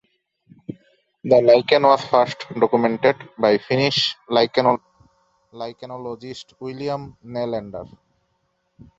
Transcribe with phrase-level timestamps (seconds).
[1.23, 4.15] The lichen was first documented by Finnish
[5.53, 7.85] lichenologist William Nylander.